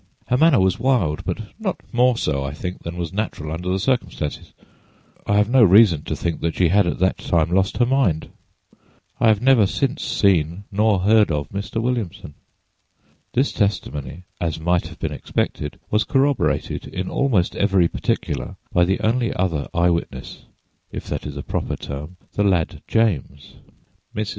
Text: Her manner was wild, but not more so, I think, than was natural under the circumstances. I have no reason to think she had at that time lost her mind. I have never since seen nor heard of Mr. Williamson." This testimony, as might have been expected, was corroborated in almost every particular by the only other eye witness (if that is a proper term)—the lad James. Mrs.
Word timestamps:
Her 0.29 0.37
manner 0.37 0.59
was 0.59 0.79
wild, 0.79 1.23
but 1.25 1.39
not 1.59 1.79
more 1.91 2.17
so, 2.17 2.43
I 2.43 2.55
think, 2.55 2.81
than 2.81 2.97
was 2.97 3.13
natural 3.13 3.51
under 3.51 3.69
the 3.69 3.77
circumstances. 3.77 4.51
I 5.27 5.35
have 5.37 5.47
no 5.47 5.63
reason 5.63 6.01
to 6.05 6.15
think 6.15 6.39
she 6.55 6.69
had 6.69 6.87
at 6.87 6.97
that 6.97 7.19
time 7.19 7.51
lost 7.51 7.77
her 7.77 7.85
mind. 7.85 8.29
I 9.19 9.27
have 9.27 9.43
never 9.43 9.67
since 9.67 10.03
seen 10.03 10.63
nor 10.71 11.01
heard 11.01 11.29
of 11.31 11.49
Mr. 11.49 11.79
Williamson." 11.79 12.33
This 13.33 13.51
testimony, 13.53 14.23
as 14.41 14.59
might 14.59 14.87
have 14.87 14.97
been 14.97 15.13
expected, 15.13 15.79
was 15.91 16.03
corroborated 16.03 16.87
in 16.87 17.07
almost 17.07 17.55
every 17.55 17.87
particular 17.87 18.55
by 18.73 18.85
the 18.85 18.99
only 19.01 19.31
other 19.35 19.67
eye 19.71 19.91
witness 19.91 20.45
(if 20.91 21.05
that 21.09 21.27
is 21.27 21.37
a 21.37 21.43
proper 21.43 21.75
term)—the 21.75 22.43
lad 22.43 22.81
James. 22.87 23.53
Mrs. 24.15 24.29